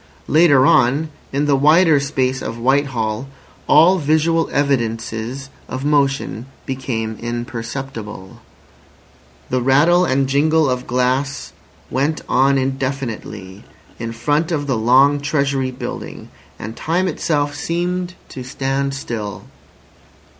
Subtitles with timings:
[0.27, 3.27] Later on, in the wider space of Whitehall,
[3.67, 8.41] all visual evidences of motion became imperceptible.
[9.51, 11.53] The rattle and jingle of glass
[11.91, 13.63] went on indefinitely
[13.99, 19.43] in front of the long Treasury building—and time itself seemed to stand still.